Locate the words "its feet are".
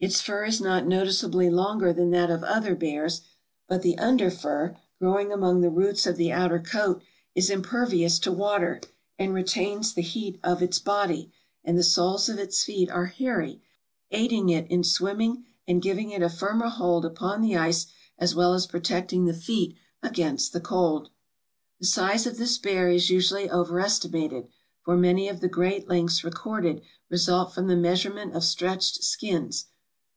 12.38-13.06